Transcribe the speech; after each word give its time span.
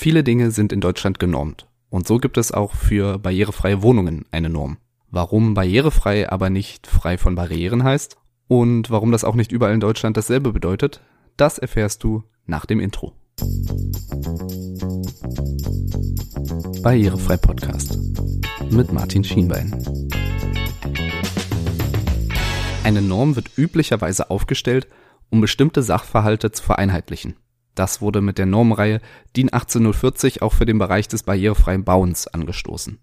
Viele 0.00 0.22
Dinge 0.22 0.52
sind 0.52 0.72
in 0.72 0.80
Deutschland 0.80 1.18
genormt. 1.18 1.66
Und 1.90 2.06
so 2.06 2.18
gibt 2.18 2.38
es 2.38 2.52
auch 2.52 2.72
für 2.72 3.18
barrierefreie 3.18 3.82
Wohnungen 3.82 4.26
eine 4.30 4.48
Norm. 4.48 4.78
Warum 5.10 5.54
barrierefrei 5.54 6.30
aber 6.30 6.50
nicht 6.50 6.86
frei 6.86 7.18
von 7.18 7.34
Barrieren 7.34 7.82
heißt 7.82 8.16
und 8.46 8.90
warum 8.90 9.10
das 9.10 9.24
auch 9.24 9.34
nicht 9.34 9.50
überall 9.50 9.74
in 9.74 9.80
Deutschland 9.80 10.16
dasselbe 10.16 10.52
bedeutet, 10.52 11.00
das 11.36 11.58
erfährst 11.58 12.04
du 12.04 12.22
nach 12.46 12.64
dem 12.64 12.78
Intro. 12.78 13.12
Barrierefrei 16.80 17.36
Podcast 17.36 17.98
mit 18.70 18.92
Martin 18.92 19.24
Schienbein. 19.24 19.84
Eine 22.84 23.02
Norm 23.02 23.34
wird 23.34 23.50
üblicherweise 23.58 24.30
aufgestellt, 24.30 24.86
um 25.28 25.40
bestimmte 25.40 25.82
Sachverhalte 25.82 26.52
zu 26.52 26.62
vereinheitlichen. 26.62 27.34
Das 27.78 28.00
wurde 28.00 28.20
mit 28.20 28.38
der 28.38 28.46
Normreihe 28.46 29.00
DIN 29.36 29.50
18040 29.52 30.42
auch 30.42 30.52
für 30.52 30.66
den 30.66 30.78
Bereich 30.78 31.06
des 31.06 31.22
barrierefreien 31.22 31.84
Bauens 31.84 32.26
angestoßen. 32.26 32.98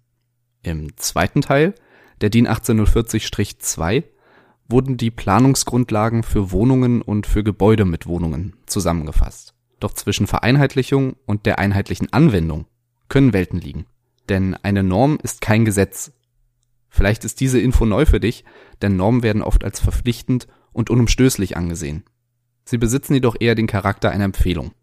Im 0.63 0.97
zweiten 0.97 1.39
Teil, 1.39 1.75
der 2.19 2.29
DIN 2.29 2.45
18040-2, 2.45 4.03
wurden 4.67 4.97
die 4.97 5.11
Planungsgrundlagen 5.11 6.23
für 6.23 6.51
Wohnungen 6.51 7.01
und 7.01 7.25
für 7.25 7.41
Gebäude 7.41 7.85
mit 7.85 8.05
Wohnungen 8.05 8.57
zusammengefasst. 8.65 9.53
Doch 9.79 9.93
zwischen 9.93 10.27
Vereinheitlichung 10.27 11.15
und 11.25 11.45
der 11.45 11.57
einheitlichen 11.57 12.11
Anwendung 12.11 12.65
können 13.07 13.31
Welten 13.31 13.61
liegen. 13.61 13.85
Denn 14.27 14.55
eine 14.55 14.83
Norm 14.83 15.19
ist 15.23 15.39
kein 15.39 15.63
Gesetz. 15.63 16.11
Vielleicht 16.89 17.23
ist 17.23 17.39
diese 17.39 17.61
Info 17.61 17.85
neu 17.85 18.05
für 18.05 18.19
dich, 18.19 18.43
denn 18.81 18.97
Normen 18.97 19.23
werden 19.23 19.41
oft 19.41 19.63
als 19.63 19.79
verpflichtend 19.79 20.47
und 20.73 20.89
unumstößlich 20.89 21.55
angesehen. 21.55 22.03
Sie 22.65 22.77
besitzen 22.77 23.13
jedoch 23.13 23.35
eher 23.39 23.55
den 23.55 23.67
Charakter 23.67 24.09
einer 24.11 24.25
Empfehlung. 24.25 24.73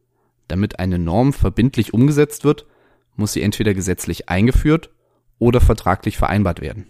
Damit 0.48 0.78
eine 0.78 0.98
Norm 0.98 1.32
verbindlich 1.32 1.92
umgesetzt 1.92 2.44
wird, 2.44 2.66
muss 3.16 3.32
sie 3.32 3.42
entweder 3.42 3.74
gesetzlich 3.74 4.28
eingeführt 4.28 4.90
oder 5.38 5.60
vertraglich 5.60 6.16
vereinbart 6.16 6.60
werden. 6.60 6.86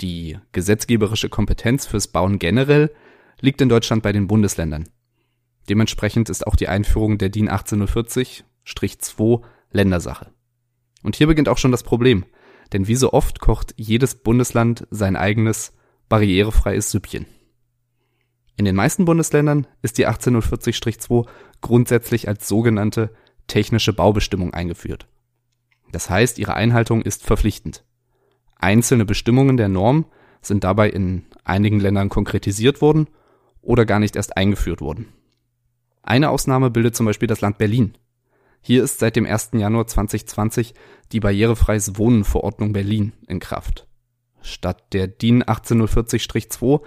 Die 0.00 0.38
gesetzgeberische 0.50 1.28
Kompetenz 1.28 1.86
fürs 1.86 2.08
Bauen 2.08 2.40
generell 2.40 2.90
liegt 3.40 3.60
in 3.60 3.68
Deutschland 3.68 4.02
bei 4.02 4.12
den 4.12 4.26
Bundesländern. 4.26 4.88
Dementsprechend 5.68 6.28
ist 6.28 6.46
auch 6.46 6.56
die 6.56 6.68
Einführung 6.68 7.18
der 7.18 7.28
DIN 7.28 7.48
1840-2 7.48 9.42
Ländersache. 9.70 10.32
Und 11.04 11.16
hier 11.16 11.28
beginnt 11.28 11.48
auch 11.48 11.58
schon 11.58 11.70
das 11.70 11.84
Problem, 11.84 12.24
denn 12.72 12.88
wie 12.88 12.96
so 12.96 13.12
oft 13.12 13.38
kocht 13.38 13.74
jedes 13.76 14.16
Bundesland 14.16 14.86
sein 14.90 15.14
eigenes 15.14 15.72
barrierefreies 16.08 16.90
Süppchen. 16.90 17.26
In 18.56 18.64
den 18.64 18.76
meisten 18.76 19.04
Bundesländern 19.04 19.66
ist 19.80 19.98
die 19.98 20.06
1840-2 20.06 21.26
grundsätzlich 21.60 22.28
als 22.28 22.48
sogenannte 22.48 23.10
technische 23.46 23.92
Baubestimmung 23.92 24.52
eingeführt. 24.54 25.08
Das 25.90 26.10
heißt, 26.10 26.38
ihre 26.38 26.54
Einhaltung 26.54 27.02
ist 27.02 27.22
verpflichtend. 27.22 27.84
Einzelne 28.56 29.04
Bestimmungen 29.04 29.56
der 29.56 29.68
Norm 29.68 30.06
sind 30.40 30.64
dabei 30.64 30.90
in 30.90 31.24
einigen 31.44 31.80
Ländern 31.80 32.08
konkretisiert 32.08 32.80
worden 32.80 33.08
oder 33.60 33.84
gar 33.84 33.98
nicht 33.98 34.16
erst 34.16 34.36
eingeführt 34.36 34.80
worden. 34.80 35.08
Eine 36.02 36.30
Ausnahme 36.30 36.70
bildet 36.70 36.96
zum 36.96 37.06
Beispiel 37.06 37.28
das 37.28 37.40
Land 37.40 37.58
Berlin. 37.58 37.96
Hier 38.60 38.82
ist 38.82 38.98
seit 38.98 39.16
dem 39.16 39.26
1. 39.26 39.50
Januar 39.54 39.86
2020 39.86 40.74
die 41.12 41.20
barrierefreies 41.20 41.96
Wohnen 41.96 42.24
Verordnung 42.24 42.72
Berlin 42.72 43.12
in 43.26 43.40
Kraft. 43.40 43.86
Statt 44.42 44.92
der 44.92 45.06
DIN 45.06 45.42
1840-2 45.42 46.80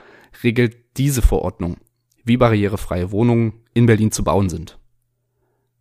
regelt 0.44 0.78
diese 0.98 1.22
Verordnung, 1.22 1.78
wie 2.24 2.38
barrierefreie 2.38 3.12
Wohnungen 3.12 3.62
in 3.74 3.86
Berlin 3.86 4.12
zu 4.12 4.24
bauen 4.24 4.50
sind. 4.50 4.78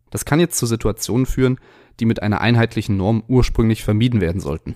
Das 0.09 0.25
kann 0.25 0.39
jetzt 0.39 0.57
zu 0.57 0.65
Situationen 0.65 1.25
führen, 1.25 1.59
die 1.99 2.05
mit 2.05 2.21
einer 2.21 2.41
einheitlichen 2.41 2.97
Norm 2.97 3.23
ursprünglich 3.27 3.83
vermieden 3.83 4.21
werden 4.21 4.41
sollten. 4.41 4.75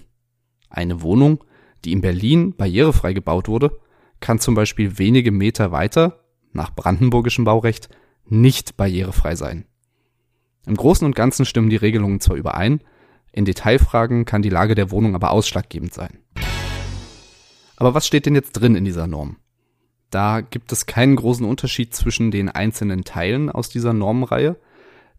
Eine 0.70 1.02
Wohnung, 1.02 1.44
die 1.86 1.92
in 1.92 2.02
Berlin 2.02 2.56
barrierefrei 2.56 3.14
gebaut 3.14 3.48
wurde, 3.48 3.72
kann 4.20 4.40
zum 4.40 4.56
Beispiel 4.56 4.98
wenige 4.98 5.32
Meter 5.32 5.72
weiter, 5.72 6.24
nach 6.52 6.74
brandenburgischem 6.76 7.46
Baurecht, 7.46 7.90
nicht 8.26 8.78
barrierefrei 8.78 9.36
sein. 9.36 9.66
Im 10.66 10.76
Großen 10.76 11.06
und 11.06 11.16
Ganzen 11.16 11.46
stimmen 11.46 11.70
die 11.70 11.78
Regelungen 11.78 12.20
zwar 12.20 12.36
überein, 12.36 12.82
in 13.32 13.46
Detailfragen 13.46 14.26
kann 14.26 14.42
die 14.42 14.50
Lage 14.50 14.76
der 14.76 14.92
Wohnung 14.92 15.16
aber 15.16 15.32
ausschlaggebend 15.32 15.94
sein. 15.94 16.20
Aber 17.80 17.94
was 17.94 18.06
steht 18.06 18.26
denn 18.26 18.36
jetzt 18.36 18.52
drin 18.52 18.76
in 18.76 18.84
dieser 18.84 19.08
Norm? 19.08 19.38
Da 20.12 20.42
gibt 20.42 20.72
es 20.72 20.86
keinen 20.86 21.16
großen 21.16 21.46
Unterschied 21.46 21.96
zwischen 21.96 22.30
den 22.30 22.50
einzelnen 22.50 23.06
Teilen 23.06 23.50
aus 23.50 23.70
dieser 23.70 23.94
Normenreihe, 23.94 24.58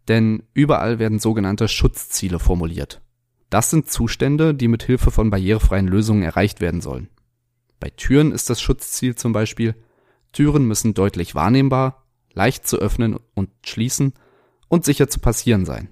denn 0.07 0.43
überall 0.53 0.99
werden 0.99 1.19
sogenannte 1.19 1.67
Schutzziele 1.67 2.39
formuliert. 2.39 3.01
Das 3.49 3.71
sind 3.71 3.89
Zustände, 3.89 4.53
die 4.53 4.67
mit 4.67 4.83
Hilfe 4.83 5.11
von 5.11 5.31
barrierefreien 5.31 5.87
Lösungen 5.87 6.23
erreicht 6.23 6.61
werden 6.61 6.81
sollen. 6.81 7.09
Bei 7.79 7.89
Türen 7.89 8.31
ist 8.31 8.49
das 8.49 8.61
Schutzziel 8.61 9.15
zum 9.15 9.33
Beispiel, 9.33 9.75
Türen 10.31 10.67
müssen 10.67 10.93
deutlich 10.93 11.33
wahrnehmbar, 11.33 12.05
leicht 12.33 12.67
zu 12.67 12.77
öffnen 12.77 13.17
und 13.33 13.49
schließen 13.65 14.13
und 14.67 14.85
sicher 14.85 15.09
zu 15.09 15.19
passieren 15.19 15.65
sein. 15.65 15.89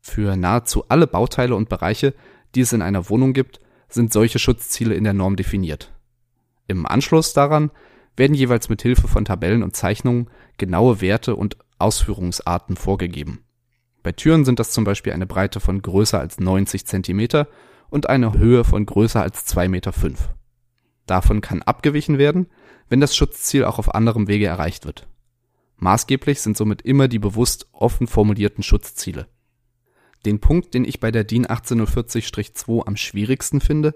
Für 0.00 0.36
nahezu 0.36 0.84
alle 0.88 1.06
Bauteile 1.06 1.56
und 1.56 1.68
Bereiche, 1.68 2.14
die 2.54 2.60
es 2.60 2.72
in 2.72 2.82
einer 2.82 3.08
Wohnung 3.08 3.32
gibt, 3.32 3.60
sind 3.88 4.12
solche 4.12 4.38
Schutzziele 4.38 4.94
in 4.94 5.04
der 5.04 5.14
Norm 5.14 5.36
definiert. 5.36 5.92
Im 6.66 6.86
Anschluss 6.86 7.32
daran 7.32 7.70
werden 8.16 8.34
jeweils 8.34 8.68
mit 8.68 8.82
Hilfe 8.82 9.08
von 9.08 9.24
Tabellen 9.24 9.62
und 9.62 9.76
Zeichnungen 9.76 10.28
genaue 10.58 11.00
Werte 11.00 11.36
und 11.36 11.56
Ausführungsarten 11.78 12.76
vorgegeben. 12.76 13.44
Bei 14.02 14.12
Türen 14.12 14.44
sind 14.44 14.58
das 14.58 14.72
zum 14.72 14.84
Beispiel 14.84 15.12
eine 15.12 15.26
Breite 15.26 15.60
von 15.60 15.82
größer 15.82 16.18
als 16.18 16.38
90 16.40 16.86
cm 16.86 17.46
und 17.90 18.08
eine 18.08 18.34
Höhe 18.34 18.64
von 18.64 18.84
größer 18.84 19.22
als 19.22 19.46
2,5 19.46 19.68
Meter. 19.68 19.92
Davon 21.06 21.40
kann 21.40 21.62
abgewichen 21.62 22.18
werden, 22.18 22.48
wenn 22.88 23.00
das 23.00 23.16
Schutzziel 23.16 23.64
auch 23.64 23.78
auf 23.78 23.94
anderem 23.94 24.28
Wege 24.28 24.46
erreicht 24.46 24.84
wird. 24.84 25.06
Maßgeblich 25.76 26.40
sind 26.40 26.56
somit 26.56 26.82
immer 26.82 27.08
die 27.08 27.18
bewusst 27.18 27.68
offen 27.72 28.06
formulierten 28.06 28.62
Schutzziele. 28.62 29.28
Den 30.24 30.40
Punkt, 30.40 30.74
den 30.74 30.84
ich 30.84 31.00
bei 31.00 31.10
der 31.10 31.24
DIN 31.24 31.46
1840-2 31.46 32.86
am 32.86 32.96
schwierigsten 32.96 33.60
finde, 33.60 33.94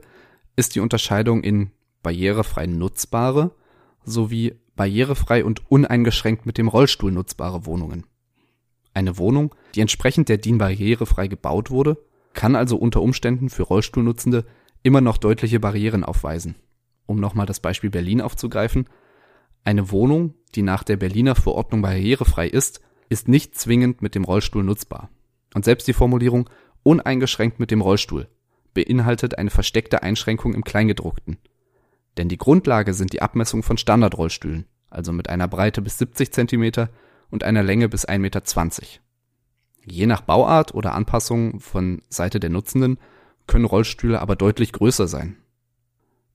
ist 0.57 0.75
die 0.75 0.81
Unterscheidung 0.81 1.43
in 1.43 1.71
barrierefrei 2.03 2.67
nutzbare 2.67 3.53
sowie 4.05 4.55
barrierefrei 4.77 5.45
und 5.45 5.71
uneingeschränkt 5.71 6.47
mit 6.47 6.59
dem 6.59 6.69
Rollstuhl 6.69 7.13
nutzbare 7.13 7.67
Wohnungen. 7.67 8.05
Eine 8.95 9.17
Wohnung, 9.19 9.55
die 9.75 9.81
entsprechend 9.81 10.29
der 10.29 10.39
DIN 10.39 10.59
barrierefrei 10.59 11.29
gebaut 11.29 11.71
wurde, 11.71 11.99
kann 12.35 12.57
also 12.57 12.77
unter 12.77 13.03
Umständen 13.03 13.49
für 13.49 13.63
Rollstuhlnutzende 13.63 14.45
immer 14.83 15.01
noch 15.01 15.19
deutliche 15.19 15.61
Barrieren 15.61 16.05
aufweisen. 16.05 16.57
Um 17.07 17.21
nochmal 17.21 17.47
das 17.47 17.61
Beispiel 17.61 17.91
Berlin 17.91 18.21
aufzugreifen, 18.21 18.87
eine 19.65 19.91
Wohnung, 19.91 20.35
die 20.55 20.63
nach 20.63 20.83
der 20.83 20.97
Berliner 20.97 21.35
Verordnung 21.35 21.83
barrierefrei 21.83 22.49
ist, 22.49 22.81
ist 23.09 23.29
nicht 23.29 23.55
zwingend 23.55 24.03
mit 24.03 24.15
dem 24.15 24.25
Rollstuhl 24.25 24.65
nutzbar. 24.65 25.11
Und 25.55 25.65
selbst 25.65 25.87
die 25.89 25.93
Formulierung 25.93 26.49
uneingeschränkt 26.83 27.61
mit 27.61 27.71
dem 27.71 27.81
Rollstuhl 27.81 28.29
beinhaltet 28.75 29.39
eine 29.39 29.51
versteckte 29.51 30.03
Einschränkung 30.03 30.55
im 30.55 30.65
Kleingedruckten– 30.65 31.39
denn 32.17 32.29
die 32.29 32.39
Grundlage 32.39 32.95
sind 32.95 33.13
die 33.13 33.23
Abmessungen 33.23 33.63
von 33.63 33.79
Standardrollstühlen, 33.79 34.67
also 34.91 35.13
mit 35.13 35.29
einer 35.29 35.49
Breite 35.49 35.81
bis 35.81 35.99
70 35.99 36.33
cm 36.33 36.89
und 37.31 37.45
einer 37.45 37.63
Länge 37.63 37.89
bis 37.89 38.07
1,20 38.07 38.19
Meter. 38.19 38.43
Je 39.85 40.07
nach 40.07 40.21
Bauart 40.21 40.75
oder 40.75 40.95
Anpassung 40.95 41.59
von 41.61 42.03
Seite 42.09 42.39
der 42.39 42.51
Nutzenden 42.51 42.99
können 43.47 43.65
Rollstühle 43.65 44.21
aber 44.21 44.37
deutlich 44.37 44.73
größer 44.73 45.09
sein. 45.09 45.37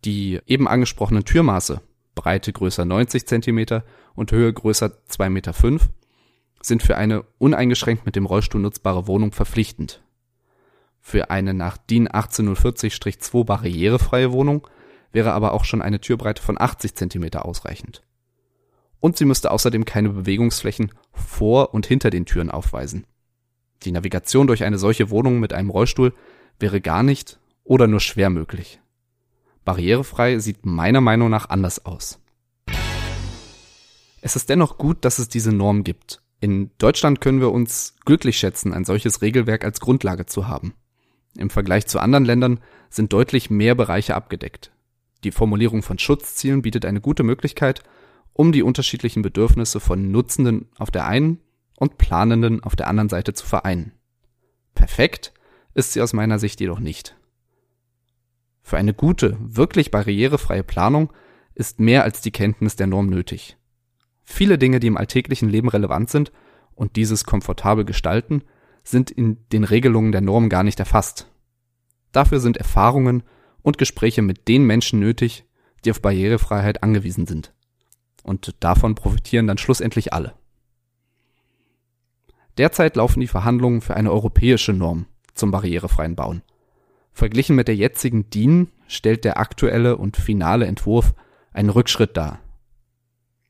Die 0.04 0.40
eben 0.46 0.68
angesprochenen 0.68 1.24
Türmaße, 1.24 1.82
Breite 2.16 2.52
größer 2.52 2.84
90 2.84 3.28
cm 3.28 3.82
und 4.16 4.32
Höhe 4.32 4.52
größer 4.52 4.92
2,5 5.10 5.30
Meter, 5.30 5.54
sind 6.68 6.84
für 6.84 6.98
eine 6.98 7.24
uneingeschränkt 7.38 8.06
mit 8.06 8.16
dem 8.16 8.26
Rollstuhl 8.26 8.62
nutzbare 8.62 9.08
Wohnung 9.08 9.32
verpflichtend. 9.32 10.04
Für 11.00 11.30
eine 11.30 11.54
nach 11.54 11.78
DIN 11.78 12.10
1840-2 12.10 13.46
barrierefreie 13.46 14.32
Wohnung 14.32 14.68
wäre 15.12 15.32
aber 15.32 15.54
auch 15.54 15.64
schon 15.64 15.82
eine 15.82 16.02
Türbreite 16.02 16.42
von 16.42 16.60
80 16.60 16.96
Zentimeter 16.96 17.46
ausreichend. 17.46 18.04
Und 19.00 19.18
sie 19.18 19.26
müsste 19.26 19.52
außerdem 19.52 19.86
keine 19.86 20.10
Bewegungsflächen 20.10 20.92
vor 21.14 21.74
und 21.74 21.86
hinter 21.86 22.10
den 22.10 22.26
Türen 22.26 22.52
aufweisen. 22.52 23.06
Die 23.84 23.92
Navigation 23.92 24.48
durch 24.48 24.64
eine 24.64 24.78
solche 24.78 25.10
Wohnung 25.10 25.40
mit 25.40 25.54
einem 25.54 25.70
Rollstuhl 25.70 26.14
wäre 26.60 26.82
gar 26.82 27.04
nicht 27.04 27.40
oder 27.64 27.88
nur 27.88 28.00
schwer 28.00 28.30
möglich. 28.30 28.82
Barrierefrei 29.66 30.40
sieht 30.40 30.66
meiner 30.66 31.02
Meinung 31.02 31.30
nach 31.30 31.50
anders 31.50 31.86
aus. 31.86 32.20
Es 34.22 34.36
ist 34.36 34.50
dennoch 34.50 34.78
gut, 34.78 35.06
dass 35.06 35.20
es 35.20 35.30
diese 35.30 35.52
Norm 35.52 35.84
gibt. 35.84 36.22
In 36.40 36.72
Deutschland 36.78 37.20
können 37.20 37.42
wir 37.42 37.52
uns 37.52 37.96
glücklich 38.06 38.38
schätzen, 38.38 38.74
ein 38.74 38.86
solches 38.86 39.22
Regelwerk 39.22 39.64
als 39.64 39.80
Grundlage 39.80 40.26
zu 40.28 40.48
haben. 40.48 40.76
Im 41.36 41.50
Vergleich 41.50 41.88
zu 41.88 42.00
anderen 42.00 42.26
Ländern 42.26 42.60
sind 42.90 43.14
deutlich 43.14 43.50
mehr 43.50 43.76
Bereiche 43.76 44.16
abgedeckt. 44.16 44.72
Die 45.24 45.32
Formulierung 45.32 45.82
von 45.82 45.98
Schutzzielen 45.98 46.62
bietet 46.62 46.86
eine 46.86 47.02
gute 47.02 47.24
Möglichkeit, 47.24 47.84
um 48.34 48.52
die 48.52 48.62
unterschiedlichen 48.62 49.24
Bedürfnisse 49.24 49.80
von 49.80 50.12
Nutzenden 50.12 50.70
auf 50.78 50.92
der 50.92 51.08
einen 51.08 51.42
und 51.76 51.98
Planenden 51.98 52.64
auf 52.64 52.76
der 52.76 52.88
anderen 52.88 53.10
Seite 53.10 53.34
zu 53.34 53.46
vereinen. 53.46 53.94
Perfekt 54.76 55.34
ist 55.74 55.94
sie 55.94 56.02
aus 56.02 56.14
meiner 56.14 56.38
Sicht 56.38 56.60
jedoch 56.60 56.80
nicht. 56.80 57.16
Für 58.62 58.78
eine 58.78 58.94
gute, 58.94 59.38
wirklich 59.40 59.92
barrierefreie 59.92 60.64
Planung 60.64 61.12
ist 61.56 61.80
mehr 61.80 62.04
als 62.04 62.22
die 62.22 62.32
Kenntnis 62.32 62.76
der 62.76 62.88
Norm 62.88 63.10
nötig. 63.10 63.57
Viele 64.30 64.58
Dinge, 64.58 64.82
die 64.82 64.88
im 64.88 64.98
alltäglichen 64.98 65.48
Leben 65.48 65.70
relevant 65.70 66.10
sind 66.10 66.34
und 66.76 66.98
dieses 66.98 67.24
komfortabel 67.24 67.86
gestalten, 67.86 68.44
sind 68.84 69.10
in 69.10 69.38
den 69.54 69.64
Regelungen 69.64 70.12
der 70.12 70.22
Norm 70.22 70.50
gar 70.50 70.64
nicht 70.64 70.80
erfasst. 70.80 71.32
Dafür 72.12 72.42
sind 72.42 72.58
Erfahrungen 72.58 73.24
und 73.62 73.78
Gespräche 73.78 74.22
mit 74.22 74.50
den 74.50 74.66
Menschen 74.66 75.00
nötig, 75.00 75.46
die 75.86 75.92
auf 75.92 76.02
Barrierefreiheit 76.02 76.84
angewiesen 76.84 77.26
sind. 77.26 77.54
Und 78.22 78.54
davon 78.60 78.96
profitieren 78.96 79.48
dann 79.48 79.58
schlussendlich 79.58 80.12
alle. 80.12 80.34
Derzeit 82.58 82.98
laufen 82.98 83.22
die 83.22 83.28
Verhandlungen 83.28 83.80
für 83.80 83.96
eine 83.96 84.12
europäische 84.12 84.74
Norm 84.74 85.06
zum 85.36 85.52
barrierefreien 85.52 86.16
Bauen. 86.18 86.42
Verglichen 87.14 87.56
mit 87.56 87.70
der 87.70 87.76
jetzigen 87.78 88.30
DIN 88.30 88.72
stellt 88.88 89.24
der 89.24 89.40
aktuelle 89.40 89.98
und 89.98 90.18
finale 90.18 90.66
Entwurf 90.66 91.14
einen 91.54 91.70
Rückschritt 91.70 92.18
dar. 92.18 92.40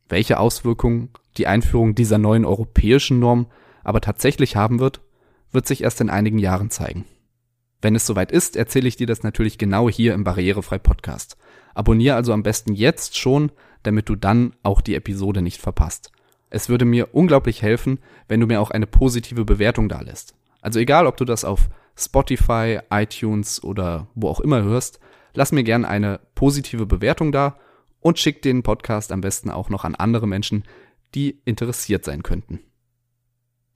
Welche 0.10 0.40
Auswirkungen 0.40 1.10
die 1.38 1.48
Einführung 1.48 1.96
dieser 1.96 2.18
neuen 2.18 2.46
europäischen 2.46 3.20
Norm 3.20 3.48
aber 3.84 4.02
tatsächlich 4.02 4.56
haben 4.56 4.80
wird, 4.80 5.02
wird 5.52 5.68
sich 5.68 5.84
erst 5.84 6.02
in 6.02 6.10
einigen 6.10 6.40
Jahren 6.40 6.70
zeigen. 6.70 7.06
Wenn 7.82 7.96
es 7.96 8.06
soweit 8.06 8.32
ist, 8.32 8.56
erzähle 8.56 8.88
ich 8.88 8.98
dir 8.98 9.08
das 9.08 9.24
natürlich 9.24 9.58
genau 9.58 9.90
hier 9.90 10.14
im 10.14 10.24
Barrierefrei 10.24 10.80
Podcast. 10.80 11.38
Abonniere 11.76 12.16
also 12.16 12.34
am 12.34 12.44
besten 12.44 12.74
jetzt 12.74 13.18
schon, 13.18 13.52
damit 13.84 14.10
du 14.10 14.16
dann 14.16 14.56
auch 14.64 14.82
die 14.82 14.96
Episode 14.96 15.42
nicht 15.42 15.62
verpasst. 15.62 16.12
Es 16.50 16.70
würde 16.70 16.86
mir 16.86 17.14
unglaublich 17.14 17.62
helfen, 17.62 18.00
wenn 18.28 18.40
du 18.40 18.48
mir 18.48 18.62
auch 18.62 18.72
eine 18.72 18.88
positive 18.88 19.46
Bewertung 19.46 19.90
da 19.90 20.02
lässt. 20.02 20.34
Also 20.62 20.80
egal, 20.80 21.06
ob 21.06 21.18
du 21.18 21.26
das 21.26 21.46
auf 21.46 21.70
Spotify, 21.96 22.80
iTunes 22.90 23.64
oder 23.64 24.08
wo 24.16 24.30
auch 24.30 24.40
immer 24.40 24.64
hörst, 24.64 25.00
lass 25.34 25.52
mir 25.52 25.64
gerne 25.64 25.88
eine 25.88 26.20
positive 26.36 26.86
Bewertung 26.86 27.32
da 27.32 27.58
und 28.00 28.20
schick 28.20 28.42
den 28.42 28.64
Podcast 28.64 29.12
am 29.12 29.22
besten 29.22 29.50
auch 29.50 29.70
noch 29.70 29.84
an 29.84 29.96
andere 29.96 30.28
Menschen, 30.28 30.64
die 31.16 31.42
interessiert 31.46 32.06
sein 32.06 32.24
könnten. 32.24 32.60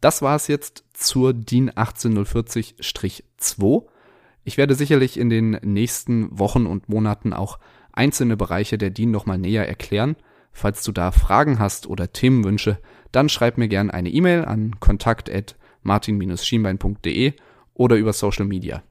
Das 0.02 0.22
war 0.22 0.36
es 0.36 0.48
jetzt 0.48 0.84
zur 0.94 1.34
DIN 1.34 1.72
18040-2. 1.72 3.86
Ich 4.44 4.58
werde 4.58 4.76
sicherlich 4.76 5.18
in 5.20 5.30
den 5.30 5.52
nächsten 5.62 6.38
Wochen 6.38 6.66
und 6.66 6.90
Monaten 6.90 7.32
auch 7.34 7.60
einzelne 7.94 8.36
Bereiche 8.36 8.80
der 8.80 8.90
DIN 8.90 9.12
nochmal 9.12 9.38
näher 9.38 9.66
erklären. 9.68 10.16
Falls 10.52 10.84
du 10.84 10.92
da 10.92 11.12
Fragen 11.12 11.60
hast 11.60 11.88
oder 11.88 12.12
Themenwünsche, 12.12 12.80
dann 13.12 13.30
schreib 13.30 13.58
mir 13.58 13.68
gerne 13.68 13.94
eine 13.94 14.10
E-Mail 14.10 14.46
an 14.46 14.80
kontakt@martin-schienbein.de 14.80 17.34
oder 17.74 17.96
über 17.96 18.14
Social 18.14 18.46
Media. 18.46 18.84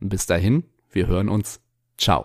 Bis 0.00 0.26
dahin, 0.26 0.64
wir 0.90 1.06
hören 1.06 1.28
uns. 1.28 1.60
Ciao. 1.98 2.24